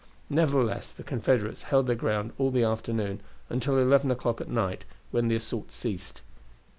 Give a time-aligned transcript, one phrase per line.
[0.31, 3.19] Nevertheless the Confederates held their ground all the afternoon
[3.49, 6.21] and until eleven o'clock at night, when the assault ceased.